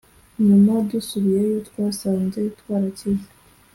nyuma 0.47 0.73
dusubiyeyo 0.89 1.57
twasanze 1.67 2.39
twarakize 2.59 3.27